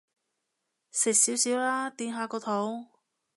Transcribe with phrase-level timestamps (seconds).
[0.89, 2.87] 食少少啦，墊下個肚